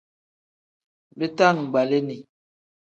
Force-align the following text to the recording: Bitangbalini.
Bitangbalini. 1.19 2.17